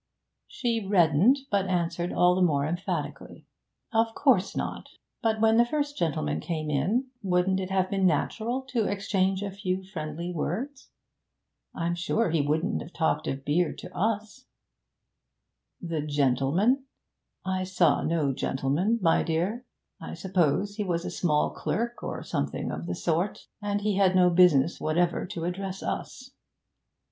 She 0.47 0.83
reddened, 0.83 1.37
but 1.51 1.67
answered 1.67 2.11
all 2.11 2.33
the 2.33 2.41
more 2.41 2.65
emphatically. 2.65 3.45
'Of 3.91 4.15
course 4.15 4.55
not. 4.57 4.87
But, 5.21 5.39
when 5.39 5.57
the 5.57 5.63
first 5.63 5.95
gentleman 5.95 6.39
came 6.39 6.71
in, 6.71 7.11
wouldn't 7.21 7.59
it 7.59 7.69
have 7.69 7.91
been 7.91 8.07
natural 8.07 8.63
to 8.69 8.85
exchange 8.85 9.43
a 9.43 9.51
few 9.51 9.83
friendly 9.83 10.31
words? 10.33 10.89
I'm 11.75 11.93
sure 11.93 12.31
he 12.31 12.41
wouldn't 12.41 12.81
have 12.81 12.93
talked 12.93 13.27
of 13.27 13.45
beer 13.45 13.73
to 13.73 13.95
us' 13.95 14.45
'The 15.83 16.01
gentleman? 16.07 16.85
I 17.45 17.63
saw 17.63 18.01
no 18.01 18.33
gentleman, 18.33 18.97
my 19.03 19.21
dear. 19.21 19.65
I 20.01 20.15
suppose 20.15 20.77
he 20.77 20.83
was 20.83 21.05
a 21.05 21.11
small 21.11 21.51
clerk, 21.51 22.01
or 22.01 22.23
something 22.23 22.71
of 22.71 22.87
the 22.87 22.95
sort, 22.95 23.45
and 23.61 23.81
he 23.81 23.97
had 23.97 24.15
no 24.15 24.31
business 24.31 24.81
whatever 24.81 25.27
to 25.27 25.43
address 25.43 25.83
us.' 25.83 26.31